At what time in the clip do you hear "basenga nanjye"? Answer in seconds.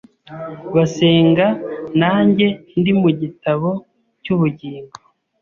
0.75-2.47